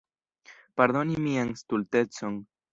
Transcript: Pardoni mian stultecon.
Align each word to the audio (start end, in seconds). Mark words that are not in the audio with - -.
Pardoni 0.81 1.19
mian 1.27 1.53
stultecon. 1.63 2.45